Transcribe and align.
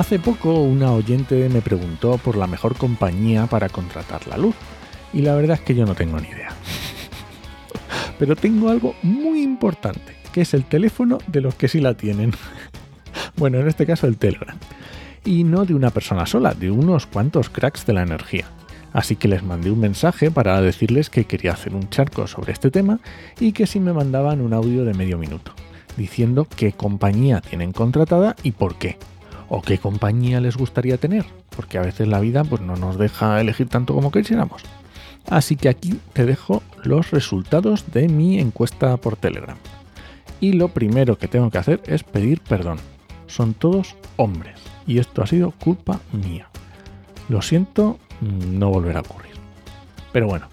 Hace 0.00 0.18
poco 0.18 0.54
una 0.54 0.92
oyente 0.92 1.50
me 1.50 1.60
preguntó 1.60 2.16
por 2.16 2.34
la 2.34 2.46
mejor 2.46 2.74
compañía 2.74 3.44
para 3.44 3.68
contratar 3.68 4.26
la 4.28 4.38
luz 4.38 4.54
y 5.12 5.20
la 5.20 5.34
verdad 5.34 5.58
es 5.58 5.60
que 5.60 5.74
yo 5.74 5.84
no 5.84 5.94
tengo 5.94 6.18
ni 6.18 6.26
idea. 6.26 6.48
Pero 8.18 8.34
tengo 8.34 8.70
algo 8.70 8.94
muy 9.02 9.42
importante, 9.42 10.16
que 10.32 10.40
es 10.40 10.54
el 10.54 10.64
teléfono 10.64 11.18
de 11.26 11.42
los 11.42 11.54
que 11.54 11.68
sí 11.68 11.80
la 11.80 11.92
tienen. 11.92 12.32
bueno, 13.36 13.58
en 13.58 13.68
este 13.68 13.84
caso 13.84 14.06
el 14.06 14.16
Telegram. 14.16 14.56
Y 15.22 15.44
no 15.44 15.66
de 15.66 15.74
una 15.74 15.90
persona 15.90 16.24
sola, 16.24 16.54
de 16.54 16.70
unos 16.70 17.04
cuantos 17.04 17.50
cracks 17.50 17.84
de 17.84 17.92
la 17.92 18.02
energía. 18.02 18.46
Así 18.94 19.16
que 19.16 19.28
les 19.28 19.42
mandé 19.42 19.70
un 19.70 19.80
mensaje 19.80 20.30
para 20.30 20.62
decirles 20.62 21.10
que 21.10 21.26
quería 21.26 21.52
hacer 21.52 21.74
un 21.74 21.90
charco 21.90 22.26
sobre 22.26 22.54
este 22.54 22.70
tema 22.70 23.00
y 23.38 23.52
que 23.52 23.66
si 23.66 23.80
me 23.80 23.92
mandaban 23.92 24.40
un 24.40 24.54
audio 24.54 24.86
de 24.86 24.94
medio 24.94 25.18
minuto, 25.18 25.52
diciendo 25.98 26.46
qué 26.56 26.72
compañía 26.72 27.42
tienen 27.42 27.72
contratada 27.72 28.34
y 28.42 28.52
por 28.52 28.76
qué 28.76 28.96
o 29.50 29.60
qué 29.60 29.76
compañía 29.78 30.40
les 30.40 30.56
gustaría 30.56 30.96
tener, 30.96 31.26
porque 31.54 31.76
a 31.76 31.82
veces 31.82 32.08
la 32.08 32.20
vida 32.20 32.44
pues, 32.44 32.62
no 32.62 32.76
nos 32.76 32.96
deja 32.96 33.40
elegir 33.40 33.68
tanto 33.68 33.94
como 33.94 34.10
quisiéramos. 34.10 34.62
Así 35.28 35.56
que 35.56 35.68
aquí 35.68 36.00
te 36.14 36.24
dejo 36.24 36.62
los 36.82 37.10
resultados 37.10 37.92
de 37.92 38.08
mi 38.08 38.38
encuesta 38.38 38.96
por 38.96 39.16
Telegram. 39.16 39.58
Y 40.40 40.52
lo 40.52 40.68
primero 40.68 41.18
que 41.18 41.28
tengo 41.28 41.50
que 41.50 41.58
hacer 41.58 41.82
es 41.86 42.04
pedir 42.04 42.40
perdón. 42.40 42.78
Son 43.26 43.52
todos 43.52 43.96
hombres. 44.16 44.58
Y 44.86 44.98
esto 44.98 45.22
ha 45.22 45.26
sido 45.26 45.50
culpa 45.50 46.00
mía. 46.12 46.48
Lo 47.28 47.42
siento, 47.42 47.98
no 48.20 48.70
volverá 48.70 49.00
a 49.00 49.02
ocurrir. 49.02 49.34
Pero 50.12 50.26
bueno, 50.26 50.46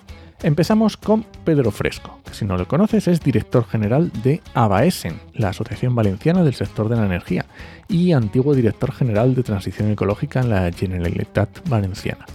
Empezamos 0.44 0.98
con 0.98 1.24
Pedro 1.44 1.72
Fresco, 1.72 2.20
que 2.24 2.36
si 2.36 2.46
no 2.46 2.58
lo 2.58 2.68
conoces 2.68 3.08
es 3.08 3.22
director 3.22 3.66
general 3.66 4.12
de 4.22 4.40
ABAESEN, 4.54 5.20
la 5.34 5.50
Asociación 5.50 5.96
Valenciana 5.96 6.44
del 6.44 6.54
Sector 6.54 6.90
de 6.90 6.96
la 6.96 7.08
Energía, 7.08 7.48
y 7.88 8.12
antiguo 8.12 8.54
director 8.54 8.92
general 8.92 9.34
de 9.34 9.42
Transición 9.42 9.90
Ecológica 9.90 10.42
en 10.42 10.50
la 10.52 10.72
Generalitat 10.72 11.68
Valenciana. 11.68 12.28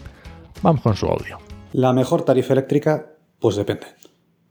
Vamos 0.62 0.81
con 0.81 0.97
su 0.97 1.06
audio. 1.06 1.39
La 1.72 1.92
mejor 1.92 2.22
tarifa 2.22 2.55
eléctrica, 2.55 3.14
pues 3.39 3.55
depende. 3.55 3.86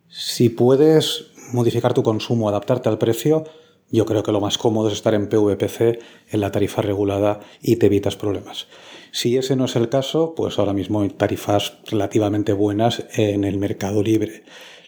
Si 0.07 0.47
puedes 0.47 1.31
modificar 1.51 1.93
tu 1.93 2.03
consumo, 2.03 2.47
adaptarte 2.47 2.87
al 2.87 2.97
precio, 2.97 3.43
yo 3.91 4.05
creo 4.05 4.23
que 4.23 4.31
lo 4.31 4.39
más 4.39 4.57
cómodo 4.57 4.87
es 4.87 4.93
estar 4.93 5.13
en 5.13 5.27
PVPC, 5.27 5.99
en 6.31 6.41
la 6.41 6.51
tarifa 6.51 6.81
regulada, 6.81 7.41
y 7.61 7.75
te 7.75 7.87
evitas 7.87 8.15
problemas. 8.15 8.67
Si 9.11 9.35
ese 9.35 9.55
no 9.55 9.65
es 9.65 9.75
el 9.75 9.89
caso, 9.89 10.33
pues 10.35 10.57
ahora 10.57 10.73
mismo 10.73 11.01
hay 11.01 11.09
tarifas 11.09 11.77
relativamente 11.87 12.53
buenas 12.53 13.03
en 13.15 13.43
el 13.43 13.57
mercado 13.57 14.01
libre. 14.01 14.43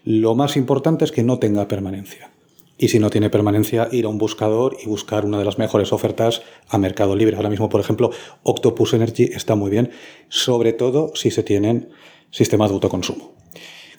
Lo 0.06 0.36
más 0.36 0.56
importante 0.56 1.04
es 1.04 1.12
que 1.12 1.24
no 1.24 1.40
tenga 1.40 1.68
permanencia. 1.68 2.32
Y 2.78 2.88
si 2.88 3.00
no 3.00 3.10
tiene 3.10 3.30
permanencia, 3.30 3.90
ir 3.92 4.06
a 4.06 4.10
un 4.10 4.18
buscador 4.18 4.78
y 4.82 4.88
buscar 4.88 5.26
una 5.26 5.38
de 5.38 5.46
las 5.46 5.60
mejores 5.60 5.94
ofertas 5.94 6.42
a 6.70 6.78
mercado 6.78 7.16
libre. 7.16 7.36
Ahora 7.36 7.50
mismo, 7.50 7.70
por 7.70 7.82
ejemplo, 7.82 8.12
Octopus 8.44 8.94
Energy 8.94 9.26
está 9.26 9.56
muy 9.56 9.70
bien, 9.70 9.92
sobre 10.30 10.74
todo 10.74 11.12
si 11.16 11.30
se 11.30 11.44
tienen 11.44 11.90
sistemas 12.32 12.70
de 12.70 12.76
autoconsumo. 12.76 13.34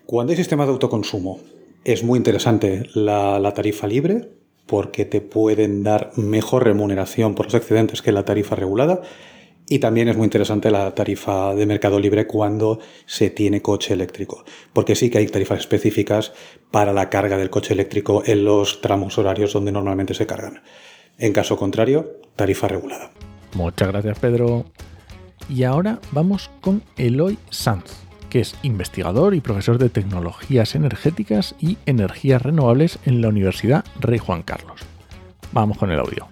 Cuando 0.07 0.33
hay 0.33 0.37
sistemas 0.37 0.67
de 0.67 0.73
autoconsumo, 0.73 1.39
es 1.85 2.03
muy 2.03 2.17
interesante 2.17 2.85
la, 2.95 3.39
la 3.39 3.55
tarifa 3.55 3.87
libre 3.87 4.29
porque 4.67 5.05
te 5.05 5.21
pueden 5.21 5.83
dar 5.83 6.13
mejor 6.17 6.65
remuneración 6.65 7.35
por 7.35 7.47
los 7.47 7.55
excedentes 7.55 8.03
que 8.03 8.13
la 8.13 8.25
tarifa 8.25 8.57
regulada 8.57 9.03
y 9.69 9.79
también 9.79 10.09
es 10.09 10.17
muy 10.17 10.25
interesante 10.25 10.71
la 10.71 10.95
tarifa 10.95 11.55
de 11.55 11.67
mercado 11.67 11.99
libre 11.99 12.27
cuando 12.27 12.81
se 13.07 13.31
tiene 13.31 13.63
coche 13.63 13.95
eléctrico, 13.95 14.45
porque 14.73 14.95
sí 14.95 15.11
que 15.11 15.19
hay 15.19 15.27
tarifas 15.27 15.61
específicas 15.61 16.33
para 16.71 16.93
la 16.93 17.09
carga 17.09 17.39
del 17.39 17.51
coche 17.51 17.73
eléctrico 17.73 18.23
en 18.27 18.45
los 18.45 18.81
tramos 18.81 19.17
horarios 19.17 19.53
donde 19.53 19.73
normalmente 19.73 20.15
se 20.15 20.27
cargan. 20.27 20.63
En 21.19 21.33
caso 21.33 21.57
contrario, 21.57 22.21
tarifa 22.37 22.69
regulada. 22.69 23.11
Muchas 23.55 23.89
gracias, 23.89 24.19
Pedro. 24.19 24.67
Y 25.49 25.65
ahora 25.65 26.01
vamos 26.13 26.51
con 26.61 26.83
Eloy 26.97 27.39
Sanz, 27.51 28.04
que 28.35 28.41
es 28.41 28.57
investigador 28.65 29.37
y 29.37 29.41
profesor 29.41 29.79
de 29.79 29.91
tecnologías 29.91 30.75
energéticas 30.75 31.55
y 31.61 31.79
energías 31.87 32.43
renovables 32.43 32.99
en 33.05 33.21
la 33.21 33.29
Universidad 33.29 33.85
Rey 34.01 34.19
Juan 34.19 34.43
Carlos. 34.43 34.81
Vamos 35.53 35.79
con 35.79 35.93
el 35.93 36.01
audio. 36.01 36.27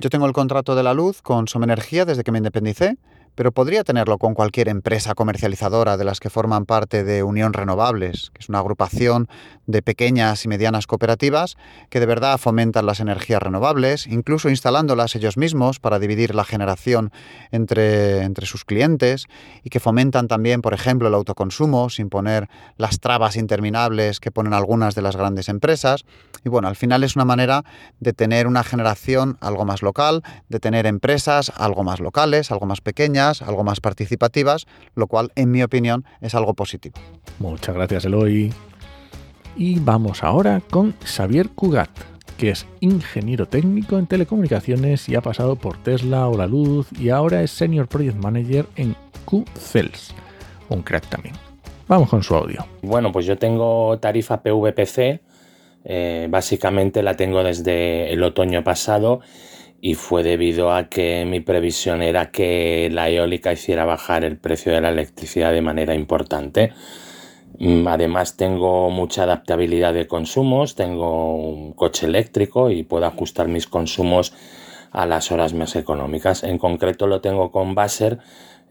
Yo 0.00 0.10
tengo 0.10 0.26
el 0.26 0.32
contrato 0.32 0.74
de 0.74 0.82
la 0.82 0.92
luz 0.92 1.22
con 1.22 1.46
Energía 1.62 2.04
desde 2.04 2.24
que 2.24 2.32
me 2.32 2.38
independicé 2.38 2.96
pero 3.36 3.52
podría 3.52 3.84
tenerlo 3.84 4.18
con 4.18 4.34
cualquier 4.34 4.68
empresa 4.68 5.14
comercializadora 5.14 5.96
de 5.96 6.04
las 6.04 6.18
que 6.20 6.30
forman 6.30 6.64
parte 6.64 7.04
de 7.04 7.22
Unión 7.22 7.52
Renovables, 7.52 8.30
que 8.32 8.40
es 8.40 8.48
una 8.48 8.58
agrupación 8.58 9.28
de 9.66 9.82
pequeñas 9.82 10.44
y 10.44 10.48
medianas 10.48 10.86
cooperativas 10.86 11.56
que 11.90 12.00
de 12.00 12.06
verdad 12.06 12.38
fomentan 12.38 12.86
las 12.86 13.00
energías 13.00 13.42
renovables, 13.42 14.06
incluso 14.06 14.48
instalándolas 14.48 15.14
ellos 15.14 15.36
mismos 15.36 15.78
para 15.80 15.98
dividir 15.98 16.34
la 16.34 16.44
generación 16.44 17.12
entre, 17.52 18.22
entre 18.22 18.46
sus 18.46 18.64
clientes 18.64 19.26
y 19.62 19.70
que 19.70 19.80
fomentan 19.80 20.28
también, 20.28 20.62
por 20.62 20.72
ejemplo, 20.72 21.08
el 21.08 21.14
autoconsumo 21.14 21.90
sin 21.90 22.08
poner 22.08 22.48
las 22.78 23.00
trabas 23.00 23.36
interminables 23.36 24.18
que 24.18 24.30
ponen 24.30 24.54
algunas 24.54 24.94
de 24.94 25.02
las 25.02 25.16
grandes 25.16 25.50
empresas. 25.50 26.04
Y 26.42 26.48
bueno, 26.48 26.68
al 26.68 26.76
final 26.76 27.04
es 27.04 27.16
una 27.16 27.26
manera 27.26 27.64
de 28.00 28.14
tener 28.14 28.46
una 28.46 28.64
generación 28.64 29.36
algo 29.40 29.66
más 29.66 29.82
local, 29.82 30.22
de 30.48 30.58
tener 30.58 30.86
empresas 30.86 31.52
algo 31.54 31.84
más 31.84 32.00
locales, 32.00 32.50
algo 32.50 32.64
más 32.64 32.80
pequeñas 32.80 33.25
algo 33.42 33.64
más 33.64 33.80
participativas, 33.80 34.66
lo 34.94 35.06
cual, 35.06 35.32
en 35.34 35.50
mi 35.50 35.62
opinión, 35.62 36.04
es 36.20 36.34
algo 36.34 36.54
positivo. 36.54 36.96
Muchas 37.38 37.74
gracias, 37.74 38.04
Eloy. 38.04 38.52
Y 39.56 39.78
vamos 39.80 40.22
ahora 40.22 40.60
con 40.70 40.94
Xavier 41.04 41.48
Cugat, 41.50 41.90
que 42.36 42.50
es 42.50 42.66
ingeniero 42.80 43.46
técnico 43.46 43.98
en 43.98 44.06
telecomunicaciones 44.06 45.08
y 45.08 45.14
ha 45.14 45.20
pasado 45.22 45.56
por 45.56 45.82
Tesla 45.82 46.28
o 46.28 46.36
La 46.36 46.46
Luz 46.46 46.88
y 46.98 47.08
ahora 47.08 47.42
es 47.42 47.50
Senior 47.50 47.88
Project 47.88 48.16
Manager 48.16 48.66
en 48.76 48.94
QCells. 49.24 50.14
Un 50.68 50.82
crack 50.82 51.06
también. 51.06 51.34
Vamos 51.88 52.08
con 52.08 52.22
su 52.22 52.34
audio. 52.34 52.66
Bueno, 52.82 53.12
pues 53.12 53.26
yo 53.26 53.38
tengo 53.38 53.98
tarifa 53.98 54.42
PVPC. 54.42 55.20
Eh, 55.84 56.26
básicamente 56.28 57.02
la 57.02 57.14
tengo 57.14 57.44
desde 57.44 58.12
el 58.12 58.22
otoño 58.24 58.64
pasado 58.64 59.20
y 59.86 59.94
fue 59.94 60.24
debido 60.24 60.72
a 60.72 60.88
que 60.88 61.24
mi 61.26 61.38
previsión 61.38 62.02
era 62.02 62.32
que 62.32 62.88
la 62.90 63.08
eólica 63.08 63.52
hiciera 63.52 63.84
bajar 63.84 64.24
el 64.24 64.36
precio 64.36 64.72
de 64.72 64.80
la 64.80 64.88
electricidad 64.88 65.52
de 65.52 65.62
manera 65.62 65.94
importante. 65.94 66.72
Mm, 67.60 67.86
además 67.86 68.36
tengo 68.36 68.90
mucha 68.90 69.22
adaptabilidad 69.22 69.94
de 69.94 70.08
consumos, 70.08 70.74
tengo 70.74 71.36
un 71.36 71.72
coche 71.72 72.06
eléctrico 72.06 72.68
y 72.68 72.82
puedo 72.82 73.06
ajustar 73.06 73.46
mis 73.46 73.68
consumos 73.68 74.32
a 74.90 75.06
las 75.06 75.30
horas 75.30 75.54
más 75.54 75.76
económicas. 75.76 76.42
En 76.42 76.58
concreto 76.58 77.06
lo 77.06 77.20
tengo 77.20 77.52
con 77.52 77.76
Baser 77.76 78.18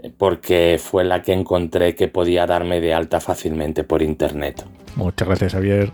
eh, 0.04 0.12
porque 0.18 0.78
fue 0.84 1.06
la 1.06 1.22
que 1.22 1.32
encontré 1.32 1.96
que 1.96 2.10
podía 2.10 2.46
darme 2.46 2.82
de 2.82 2.94
alta 2.94 3.22
fácilmente 3.22 3.86
por 3.86 4.02
internet. 4.02 4.66
Muchas 4.98 5.30
gracias 5.30 5.54
Javier. 5.54 5.94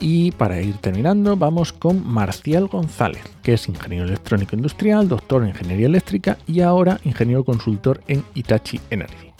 Y 0.00 0.30
para 0.32 0.62
ir 0.62 0.78
terminando, 0.78 1.36
vamos 1.36 1.74
con 1.74 2.06
Marcial 2.06 2.68
González, 2.68 3.22
que 3.42 3.52
es 3.52 3.68
ingeniero 3.68 4.06
electrónico 4.06 4.56
industrial, 4.56 5.08
doctor 5.08 5.42
en 5.42 5.50
ingeniería 5.50 5.86
eléctrica 5.86 6.38
y 6.46 6.62
ahora 6.62 6.98
ingeniero 7.04 7.44
consultor 7.44 8.00
en 8.08 8.24
Itachi 8.34 8.80
Energy, 8.88 9.32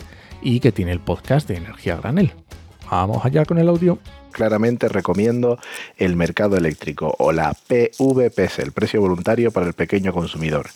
y 0.42 0.60
que 0.60 0.70
tiene 0.70 0.92
el 0.92 1.00
podcast 1.00 1.48
de 1.48 1.56
Energía 1.56 1.96
Granel. 1.96 2.32
Vamos 2.90 3.24
allá 3.24 3.44
con 3.44 3.58
el 3.58 3.68
audio 3.68 3.98
claramente 4.30 4.88
recomiendo 4.88 5.58
el 5.96 6.16
mercado 6.16 6.56
eléctrico 6.56 7.14
o 7.18 7.32
la 7.32 7.52
PVPC, 7.52 8.60
el 8.60 8.72
precio 8.72 9.00
voluntario 9.00 9.50
para 9.50 9.66
el 9.66 9.74
pequeño 9.74 10.12
consumidor. 10.12 10.70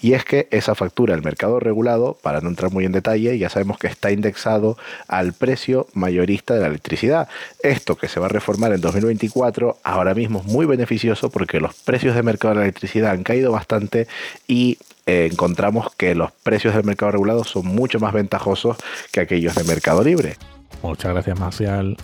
Y 0.00 0.14
es 0.14 0.24
que 0.24 0.48
esa 0.50 0.74
factura 0.74 1.14
del 1.14 1.24
mercado 1.24 1.60
regulado, 1.60 2.16
para 2.22 2.40
no 2.40 2.48
entrar 2.48 2.70
muy 2.72 2.84
en 2.84 2.92
detalle, 2.92 3.36
ya 3.38 3.50
sabemos 3.50 3.78
que 3.78 3.88
está 3.88 4.10
indexado 4.10 4.78
al 5.08 5.32
precio 5.32 5.86
mayorista 5.92 6.54
de 6.54 6.60
la 6.60 6.68
electricidad. 6.68 7.28
Esto 7.62 7.96
que 7.96 8.08
se 8.08 8.20
va 8.20 8.26
a 8.26 8.30
reformar 8.30 8.72
en 8.72 8.80
2024 8.80 9.78
ahora 9.82 10.14
mismo 10.14 10.40
es 10.40 10.46
muy 10.46 10.66
beneficioso 10.66 11.30
porque 11.30 11.60
los 11.60 11.74
precios 11.74 12.14
de 12.14 12.22
mercado 12.22 12.54
de 12.54 12.60
la 12.60 12.64
electricidad 12.64 13.10
han 13.10 13.22
caído 13.22 13.52
bastante 13.52 14.06
y 14.46 14.78
eh, 15.06 15.28
encontramos 15.30 15.94
que 15.96 16.14
los 16.14 16.30
precios 16.32 16.74
del 16.74 16.84
mercado 16.84 17.12
regulado 17.12 17.44
son 17.44 17.66
mucho 17.66 17.98
más 18.00 18.12
ventajosos 18.12 18.76
que 19.12 19.20
aquellos 19.20 19.54
de 19.54 19.64
mercado 19.64 20.02
libre. 20.02 20.36
Muchas 20.82 21.12
gracias, 21.12 21.38
Marcial. 21.38 21.96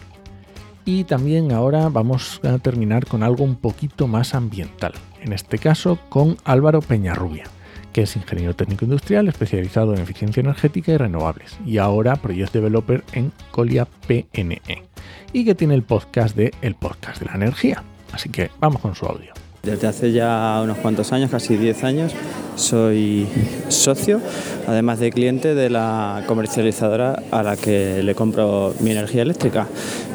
Y 0.85 1.05
también 1.05 1.51
ahora 1.51 1.89
vamos 1.89 2.41
a 2.45 2.59
terminar 2.59 3.07
con 3.07 3.23
algo 3.23 3.43
un 3.43 3.57
poquito 3.57 4.07
más 4.07 4.35
ambiental, 4.35 4.93
en 5.21 5.33
este 5.33 5.59
caso 5.59 5.99
con 6.09 6.37
Álvaro 6.45 6.81
Peñarrubia, 6.81 7.45
que 7.93 8.03
es 8.03 8.15
ingeniero 8.15 8.55
técnico 8.55 8.85
industrial 8.85 9.27
especializado 9.27 9.95
en 9.95 10.01
eficiencia 10.01 10.41
energética 10.41 10.93
y 10.93 10.97
renovables, 10.97 11.59
y 11.67 11.79
ahora 11.79 12.15
Project 12.15 12.53
Developer 12.53 13.03
en 13.15 13.33
Colia 13.51 13.89
PNE, 14.07 14.85
y 15.33 15.45
que 15.45 15.57
tiene 15.57 15.75
el 15.75 15.83
podcast 15.83 16.37
de 16.37 16.55
El 16.63 16.77
Podcast 16.77 17.19
de 17.19 17.27
la 17.27 17.35
Energía. 17.35 17.83
Así 18.13 18.29
que 18.29 18.53
vamos 18.61 18.81
con 18.81 18.95
su 18.95 19.07
audio. 19.07 19.36
Desde 19.67 19.89
hace 19.89 20.13
ya 20.13 20.61
unos 20.63 20.79
cuantos 20.79 21.13
años, 21.13 21.29
casi 21.29 21.57
10 21.57 21.83
años, 21.83 22.13
soy 22.55 23.27
socio, 23.69 24.21
además 24.65 25.01
de 25.01 25.11
cliente 25.11 25.57
de 25.57 25.71
la 25.71 26.23
comercializadora 26.29 27.21
a 27.33 27.43
la 27.43 27.57
que 27.57 28.01
le 28.05 28.15
compro 28.15 28.75
mi 28.79 28.93
energía 28.93 29.23
eléctrica. 29.23 29.67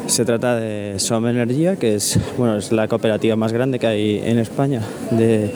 Se 0.06 0.24
trata 0.24 0.56
de 0.56 0.98
Som 0.98 1.26
Energía, 1.26 1.76
que 1.76 1.96
es, 1.96 2.18
bueno, 2.38 2.56
es 2.56 2.72
la 2.72 2.88
cooperativa 2.88 3.36
más 3.36 3.52
grande 3.52 3.78
que 3.78 3.86
hay 3.86 4.22
en 4.24 4.38
España 4.38 4.80
de, 5.10 5.50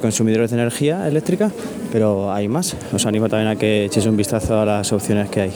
consumidores 0.00 0.50
de 0.50 0.56
energía 0.56 1.06
eléctrica, 1.06 1.50
pero 1.92 2.32
hay 2.32 2.48
más. 2.48 2.76
Os 2.94 3.04
animo 3.04 3.28
también 3.28 3.48
a 3.48 3.56
que 3.56 3.84
echéis 3.84 4.06
un 4.06 4.16
vistazo 4.16 4.58
a 4.58 4.64
las 4.64 4.90
opciones 4.90 5.28
que 5.28 5.42
hay. 5.42 5.52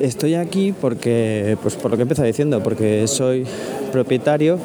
Estoy 0.00 0.36
aquí 0.36 0.72
porque, 0.72 1.58
pues 1.62 1.74
por 1.74 1.90
lo 1.90 1.98
que 1.98 2.04
he 2.10 2.26
diciendo, 2.26 2.62
porque 2.62 3.06
soy 3.06 3.44
propietario 3.92 4.58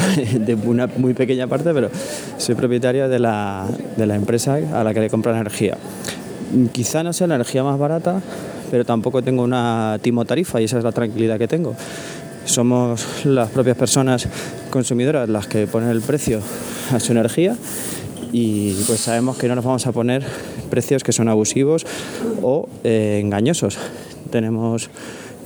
de 0.34 0.54
una 0.54 0.86
muy 0.96 1.14
pequeña 1.14 1.46
parte, 1.46 1.72
pero 1.72 1.90
soy 2.38 2.54
propietario 2.54 3.08
de 3.08 3.18
la, 3.18 3.66
de 3.96 4.06
la 4.06 4.14
empresa 4.14 4.58
a 4.72 4.84
la 4.84 4.94
que 4.94 5.00
le 5.00 5.10
compro 5.10 5.34
energía. 5.34 5.76
Quizá 6.72 7.02
no 7.02 7.12
sea 7.12 7.26
la 7.26 7.36
energía 7.36 7.64
más 7.64 7.78
barata, 7.78 8.20
pero 8.70 8.84
tampoco 8.84 9.22
tengo 9.22 9.42
una 9.42 9.98
timo 10.02 10.24
tarifa 10.24 10.60
y 10.60 10.64
esa 10.64 10.78
es 10.78 10.84
la 10.84 10.92
tranquilidad 10.92 11.38
que 11.38 11.48
tengo. 11.48 11.74
Somos 12.44 13.24
las 13.24 13.50
propias 13.50 13.76
personas 13.76 14.28
consumidoras 14.70 15.28
las 15.28 15.46
que 15.46 15.66
ponen 15.66 15.90
el 15.90 16.00
precio 16.00 16.40
a 16.92 16.98
su 16.98 17.12
energía 17.12 17.56
y 18.32 18.74
pues 18.86 19.00
sabemos 19.00 19.36
que 19.36 19.46
no 19.46 19.54
nos 19.54 19.64
vamos 19.64 19.86
a 19.86 19.92
poner 19.92 20.24
precios 20.70 21.04
que 21.04 21.12
son 21.12 21.28
abusivos 21.28 21.86
o 22.42 22.68
eh, 22.82 23.20
engañosos. 23.22 23.78
Tenemos 24.30 24.88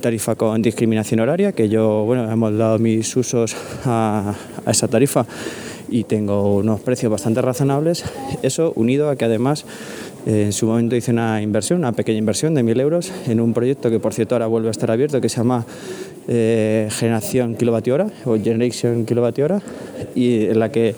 tarifa 0.01 0.35
con 0.35 0.61
discriminación 0.61 1.19
horaria, 1.19 1.51
que 1.51 1.69
yo, 1.69 2.03
bueno, 2.05 2.31
hemos 2.31 2.57
dado 2.57 2.79
mis 2.79 3.15
usos 3.15 3.55
a, 3.85 4.33
esa 4.67 4.87
tarifa 4.87 5.25
y 5.89 6.03
tengo 6.03 6.57
unos 6.57 6.81
precios 6.81 7.11
bastante 7.11 7.41
razonables. 7.41 8.03
Eso 8.43 8.73
unido 8.75 9.09
a 9.09 9.15
que 9.15 9.25
además 9.25 9.65
en 10.25 10.51
su 10.51 10.67
momento 10.67 10.95
hice 10.95 11.11
una 11.11 11.41
inversión, 11.41 11.79
una 11.79 11.93
pequeña 11.93 12.19
inversión 12.19 12.53
de 12.53 12.63
1.000 12.63 12.81
euros 12.81 13.11
en 13.27 13.39
un 13.39 13.53
proyecto 13.53 13.89
que 13.89 13.99
por 13.99 14.13
cierto 14.13 14.35
ahora 14.35 14.47
vuelve 14.47 14.67
a 14.67 14.71
estar 14.71 14.91
abierto, 14.91 15.21
que 15.21 15.29
se 15.29 15.37
llama 15.37 15.65
eh, 16.27 16.89
Generación 16.91 17.55
Kilovatio 17.55 17.93
Hora 17.93 18.07
o 18.25 18.37
Generation 18.37 19.05
Kilovatio 19.05 19.45
Hora 19.45 19.61
y 20.15 20.45
en 20.47 20.59
la 20.59 20.69
que 20.69 20.95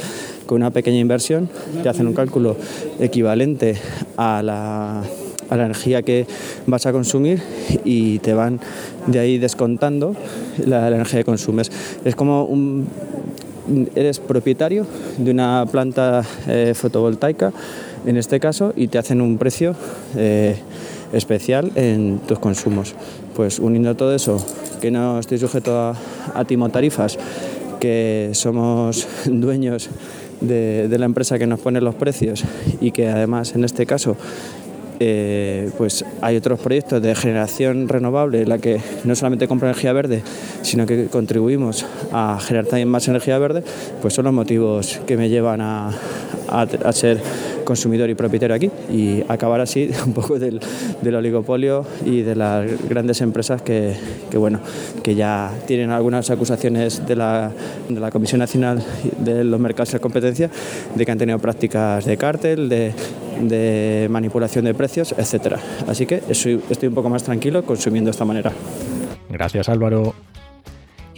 con 0.47 0.55
una 0.55 0.71
pequeña 0.71 0.97
inversión 0.97 1.47
te 1.83 1.89
hacen 1.89 2.07
un 2.07 2.15
cálculo 2.15 2.57
equivalente 2.99 3.75
a 4.17 4.41
la 4.41 5.03
a 5.49 5.57
la 5.57 5.65
energía 5.65 6.01
que 6.01 6.27
vas 6.67 6.85
a 6.85 6.91
consumir 6.91 7.41
y 7.83 8.19
te 8.19 8.33
van 8.33 8.59
de 9.07 9.19
ahí 9.19 9.37
descontando 9.37 10.15
la, 10.65 10.87
energía 10.87 11.19
que 11.19 11.25
consumes. 11.25 11.71
Es 12.05 12.15
como 12.15 12.45
un, 12.45 12.87
eres 13.95 14.19
propietario 14.19 14.85
de 15.17 15.31
una 15.31 15.65
planta 15.71 16.23
eh, 16.47 16.73
fotovoltaica, 16.75 17.51
en 18.05 18.17
este 18.17 18.39
caso, 18.39 18.73
y 18.75 18.87
te 18.87 18.97
hacen 18.97 19.21
un 19.21 19.37
precio 19.37 19.75
eh, 20.15 20.57
especial 21.13 21.71
en 21.75 22.19
tus 22.27 22.39
consumos. 22.39 22.95
Pues 23.35 23.59
uniendo 23.59 23.95
todo 23.95 24.13
eso, 24.13 24.43
que 24.81 24.91
no 24.91 25.19
estoy 25.19 25.37
sujeto 25.37 25.77
a, 25.77 25.95
a 26.33 26.45
timotarifas, 26.45 27.17
que 27.79 28.31
somos 28.33 29.07
dueños 29.25 29.89
de 30.41 30.95
la 30.97 31.05
empresa 31.05 31.37
que 31.37 31.47
nos 31.47 31.59
pone 31.59 31.81
los 31.81 31.95
precios 31.95 32.45
y 32.79 32.91
que 32.91 33.09
además 33.09 33.55
en 33.55 33.65
este 33.65 33.85
caso 33.85 34.15
eh, 34.99 35.69
pues 35.77 36.03
hay 36.21 36.35
otros 36.35 36.59
proyectos 36.59 37.01
de 37.01 37.15
generación 37.15 37.87
renovable 37.87 38.41
en 38.41 38.49
la 38.49 38.57
que 38.57 38.81
no 39.05 39.15
solamente 39.15 39.47
compra 39.47 39.69
energía 39.69 39.93
verde, 39.93 40.23
sino 40.61 40.85
que 40.85 41.07
contribuimos 41.07 41.85
a 42.11 42.39
generar 42.41 42.65
también 42.65 42.89
más 42.89 43.07
energía 43.07 43.37
verde, 43.37 43.63
pues 44.01 44.13
son 44.13 44.25
los 44.25 44.33
motivos 44.33 44.99
que 45.07 45.17
me 45.17 45.29
llevan 45.29 45.61
a, 45.61 45.91
a, 46.49 46.61
a 46.61 46.91
ser 46.91 47.21
consumidor 47.69 48.09
y 48.09 48.15
propietario 48.15 48.55
aquí 48.55 48.71
y 48.91 49.23
acabar 49.27 49.61
así 49.61 49.91
un 50.07 50.13
poco 50.13 50.39
del, 50.39 50.59
oligopolio 51.15 51.85
y 52.03 52.23
de 52.23 52.35
las 52.35 52.65
grandes 52.89 53.21
empresas 53.21 53.61
que, 53.61 53.93
bueno, 54.33 54.59
que 55.03 55.13
ya 55.13 55.53
tienen 55.67 55.91
algunas 55.91 56.31
acusaciones 56.31 57.05
de 57.05 57.15
la, 57.15 57.51
de 57.87 57.99
la 57.99 58.09
Comisión 58.09 58.39
Nacional 58.39 58.83
de 59.19 59.43
los 59.43 59.59
Mercados 59.59 59.91
y 59.91 59.93
la 59.93 59.99
Competencia 59.99 60.49
de 60.95 61.05
que 61.05 61.11
han 61.11 61.19
tenido 61.19 61.37
prácticas 61.37 62.05
de 62.05 62.17
cártel, 62.17 62.69
de, 62.69 62.91
de 63.39 64.07
manipulación 64.09 64.65
de 64.65 64.73
precios, 64.73 65.13
etcétera. 65.15 65.59
Así 65.87 66.07
que 66.07 66.23
estoy, 66.27 66.59
estoy 66.71 66.89
un 66.89 66.95
poco 66.95 67.09
más 67.09 67.21
tranquilo 67.21 67.63
consumiendo 67.63 68.07
de 68.07 68.13
esta 68.13 68.25
manera. 68.25 68.51
Gracias 69.29 69.69
Álvaro. 69.69 70.15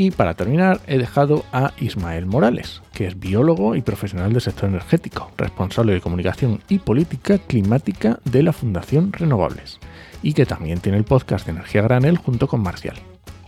Y 0.01 0.09
para 0.09 0.33
terminar, 0.33 0.80
he 0.88 0.98
dejado 0.98 1.45
a 1.53 1.74
Ismael 1.80 2.25
Morales, 2.25 2.81
que 2.92 3.06
es 3.06 3.19
biólogo 3.19 3.75
y 3.75 3.83
profesional 3.83 4.33
del 4.33 4.42
sector 4.42 4.68
energético, 4.68 5.30
responsable 5.38 5.94
de 5.94 6.01
comunicación 6.01 6.59
y 6.69 6.80
política 6.80 7.38
climática 7.38 8.19
de 8.25 8.42
la 8.42 8.51
Fundación 8.51 9.13
Renovables, 9.13 9.77
y 10.24 10.33
que 10.33 10.48
también 10.48 10.80
tiene 10.80 10.98
el 10.98 11.03
podcast 11.03 11.45
de 11.45 11.51
Energía 11.51 11.83
Granel 11.83 12.18
junto 12.18 12.48
con 12.48 12.63
Marcial. 12.63 12.95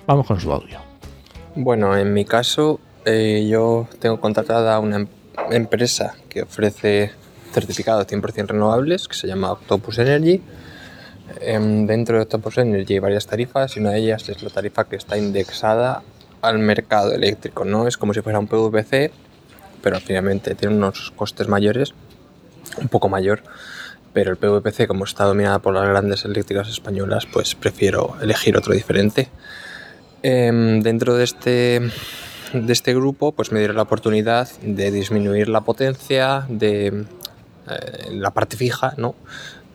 Vamos 0.05 0.27
con 0.27 0.39
su 0.39 0.53
audio. 0.53 0.77
Bueno, 1.55 1.97
en 1.97 2.13
mi 2.13 2.23
caso, 2.23 2.79
eh, 3.03 3.47
yo 3.49 3.87
tengo 3.97 4.19
contratada 4.19 4.77
una 4.77 4.97
em 4.97 5.07
empresa 5.49 6.13
que 6.29 6.43
ofrece 6.43 7.13
certificados 7.51 8.05
100% 8.05 8.49
renovables, 8.49 9.07
que 9.07 9.15
se 9.15 9.25
llama 9.25 9.53
Octopus 9.53 9.97
Energy. 9.97 10.39
Eh, 11.41 11.59
dentro 11.87 12.17
de 12.17 12.21
Octopus 12.21 12.59
Energy 12.59 12.93
hay 12.93 12.99
varias 12.99 13.25
tarifas 13.25 13.75
y 13.75 13.79
una 13.79 13.93
de 13.93 14.01
ellas 14.01 14.29
es 14.29 14.43
la 14.43 14.51
tarifa 14.51 14.83
que 14.83 14.97
está 14.97 15.17
indexada 15.17 16.03
al 16.43 16.59
mercado 16.59 17.13
eléctrico, 17.13 17.65
¿no? 17.65 17.87
Es 17.87 17.97
como 17.97 18.13
si 18.13 18.21
fuera 18.21 18.37
un 18.37 18.47
PVC, 18.47 19.11
pero 19.81 19.99
finalmente 19.99 20.55
tiene 20.55 20.75
unos 20.75 21.11
costes 21.15 21.47
mayores, 21.47 21.93
un 22.77 22.89
poco 22.89 23.09
mayor, 23.09 23.41
pero 24.13 24.31
el 24.31 24.37
PVPC, 24.37 24.87
como 24.87 25.05
está 25.05 25.23
dominada 25.23 25.59
por 25.59 25.73
las 25.73 25.87
grandes 25.87 26.25
eléctricas 26.25 26.69
españolas, 26.69 27.25
pues 27.25 27.55
prefiero 27.55 28.15
elegir 28.21 28.57
otro 28.57 28.73
diferente. 28.73 29.29
Eh, 30.21 30.79
dentro 30.81 31.15
de 31.15 31.23
este, 31.23 31.81
de 32.53 32.73
este 32.73 32.93
grupo, 32.93 33.31
pues 33.31 33.51
me 33.51 33.59
dieron 33.59 33.77
la 33.77 33.83
oportunidad 33.83 34.49
de 34.61 34.91
disminuir 34.91 35.47
la 35.49 35.61
potencia, 35.61 36.45
de 36.49 37.05
eh, 37.69 38.09
la 38.11 38.31
parte 38.31 38.57
fija, 38.57 38.93
¿no? 38.97 39.15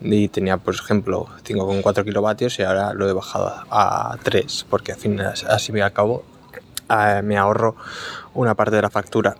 Y 0.01 0.29
tenía, 0.29 0.57
por 0.57 0.75
ejemplo, 0.75 1.27
5,4 1.43 2.05
kilovatios 2.05 2.57
y 2.59 2.63
ahora 2.63 2.93
lo 2.93 3.09
he 3.09 3.13
bajado 3.13 3.53
a 3.69 4.17
3, 4.23 4.67
porque 4.69 4.93
al 4.93 4.99
fin 4.99 5.19
así 5.19 5.71
me 5.73 5.81
acabo 5.81 6.23
eh, 6.89 7.21
me 7.23 7.37
ahorro 7.37 7.75
una 8.33 8.55
parte 8.55 8.75
de 8.75 8.81
la 8.81 8.89
factura. 8.89 9.35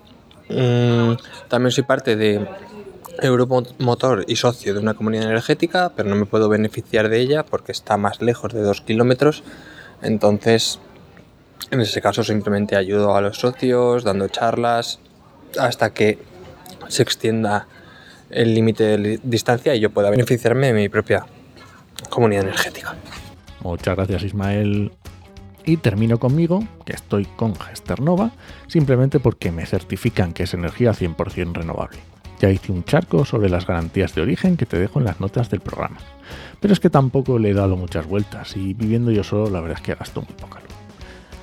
Mm, 0.49 1.13
también 1.47 1.71
soy 1.71 1.83
parte 1.83 2.15
de 2.15 2.47
Euromotor 3.21 4.25
y 4.27 4.35
socio 4.35 4.73
de 4.73 4.79
una 4.79 4.93
comunidad 4.93 5.25
energética, 5.25 5.91
pero 5.95 6.09
no 6.09 6.15
me 6.15 6.25
puedo 6.25 6.49
beneficiar 6.49 7.09
de 7.09 7.19
ella 7.19 7.43
porque 7.43 7.71
está 7.71 7.97
más 7.97 8.21
lejos 8.21 8.53
de 8.53 8.61
dos 8.61 8.81
kilómetros. 8.81 9.43
Entonces, 10.01 10.79
en 11.71 11.81
ese 11.81 12.01
caso 12.01 12.23
simplemente 12.23 12.75
ayudo 12.75 13.15
a 13.15 13.21
los 13.21 13.37
socios 13.37 14.03
dando 14.03 14.27
charlas 14.27 14.99
hasta 15.59 15.93
que 15.93 16.19
se 16.87 17.03
extienda 17.03 17.67
el 18.29 18.53
límite 18.53 18.97
de 18.97 19.19
distancia 19.23 19.75
y 19.75 19.79
yo 19.79 19.89
pueda 19.89 20.09
beneficiarme 20.09 20.67
de 20.67 20.73
mi 20.73 20.89
propia 20.89 21.25
comunidad 22.09 22.43
energética. 22.43 22.95
Muchas 23.61 23.95
gracias 23.95 24.23
Ismael. 24.23 24.91
Y 25.65 25.77
termino 25.77 26.19
conmigo, 26.19 26.63
que 26.85 26.93
estoy 26.93 27.25
con 27.25 27.55
Gesternova, 27.55 28.31
simplemente 28.67 29.19
porque 29.19 29.51
me 29.51 29.65
certifican 29.65 30.33
que 30.33 30.43
es 30.43 30.53
energía 30.53 30.91
100% 30.91 31.53
renovable. 31.53 31.99
Ya 32.39 32.49
hice 32.49 32.71
un 32.71 32.85
charco 32.85 33.25
sobre 33.25 33.49
las 33.49 33.67
garantías 33.67 34.15
de 34.15 34.21
origen 34.21 34.55
que 34.55 34.65
te 34.65 34.79
dejo 34.79 34.99
en 34.99 35.05
las 35.05 35.19
notas 35.19 35.49
del 35.49 35.59
programa. 35.59 35.97
Pero 36.61 36.73
es 36.73 36.79
que 36.79 36.89
tampoco 36.89 37.37
le 37.37 37.49
he 37.49 37.53
dado 37.53 37.75
muchas 37.75 38.07
vueltas 38.07 38.55
y 38.55 38.73
viviendo 38.73 39.11
yo 39.11 39.23
solo 39.23 39.49
la 39.49 39.59
verdad 39.59 39.77
es 39.79 39.83
que 39.83 39.95
gasto 39.95 40.21
muy 40.21 40.33
poca 40.33 40.59
luz. 40.59 40.69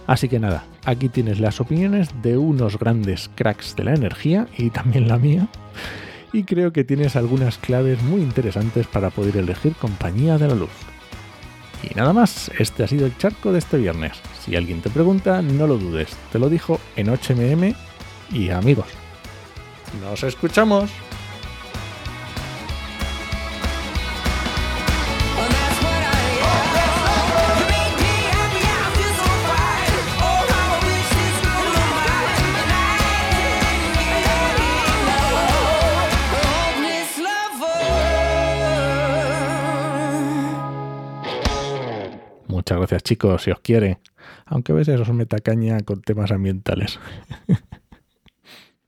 Así 0.06 0.28
que 0.28 0.38
nada, 0.38 0.64
aquí 0.85 1.08
tienes 1.08 1.40
las 1.40 1.61
opiniones 1.61 2.11
de 2.23 2.38
unos 2.38 2.78
grandes 2.78 3.28
cracks 3.35 3.75
de 3.76 3.85
la 3.85 3.94
energía 3.94 4.46
y 4.56 4.70
también 4.70 5.08
la 5.08 5.18
mía. 5.18 5.49
Y 6.32 6.44
creo 6.44 6.73
que 6.73 6.85
tienes 6.85 7.16
algunas 7.16 7.58
claves 7.58 8.02
muy 8.02 8.20
interesantes 8.20 8.87
para 8.87 9.11
poder 9.11 9.37
elegir 9.37 9.75
compañía 9.75 10.38
de 10.38 10.49
la 10.49 10.54
luz. 10.54 10.70
Y 11.90 11.95
nada 11.95 12.12
más, 12.12 12.50
este 12.59 12.85
ha 12.85 12.88
sido 12.88 13.07
el 13.07 13.16
charco 13.16 13.52
de 13.52 13.59
este 13.59 13.78
viernes. 13.78 14.12
Si 14.45 14.57
alguien 14.57 14.81
te 14.83 14.90
pregunta, 14.90 15.43
no 15.43 15.66
lo 15.66 15.78
dudes, 15.78 16.16
te 16.33 16.38
lo 16.38 16.49
dijo 16.49 16.81
en 16.97 17.09
8mm 17.09 17.75
y 18.33 18.50
amigos. 18.50 18.88
¡Nos 20.00 20.23
escuchamos! 20.25 20.90
Chicos, 43.02 43.42
si 43.42 43.50
os 43.50 43.60
quiere. 43.60 43.98
Aunque 44.44 44.72
a 44.72 44.74
veces 44.74 45.00
os 45.00 45.12
meta 45.12 45.38
caña 45.38 45.80
con 45.80 46.02
temas 46.02 46.32
ambientales. 46.32 46.98